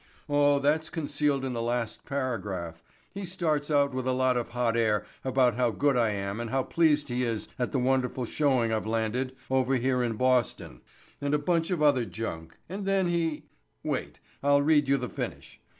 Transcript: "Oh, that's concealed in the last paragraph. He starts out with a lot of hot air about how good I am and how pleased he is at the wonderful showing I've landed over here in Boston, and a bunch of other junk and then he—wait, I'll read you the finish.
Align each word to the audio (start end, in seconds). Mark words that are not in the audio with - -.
"Oh, 0.27 0.57
that's 0.57 0.89
concealed 0.89 1.45
in 1.45 1.53
the 1.53 1.61
last 1.61 2.05
paragraph. 2.07 2.81
He 3.13 3.23
starts 3.23 3.69
out 3.69 3.93
with 3.93 4.07
a 4.07 4.13
lot 4.13 4.35
of 4.35 4.47
hot 4.47 4.75
air 4.75 5.05
about 5.23 5.53
how 5.57 5.69
good 5.69 5.95
I 5.95 6.09
am 6.09 6.39
and 6.39 6.49
how 6.49 6.63
pleased 6.63 7.09
he 7.09 7.21
is 7.21 7.47
at 7.59 7.71
the 7.71 7.77
wonderful 7.77 8.25
showing 8.25 8.73
I've 8.73 8.87
landed 8.87 9.35
over 9.51 9.75
here 9.75 10.01
in 10.01 10.13
Boston, 10.13 10.81
and 11.21 11.35
a 11.35 11.37
bunch 11.37 11.69
of 11.69 11.83
other 11.83 12.05
junk 12.05 12.57
and 12.67 12.87
then 12.87 13.09
he—wait, 13.09 14.19
I'll 14.41 14.63
read 14.63 14.87
you 14.87 14.97
the 14.97 15.07
finish. 15.07 15.61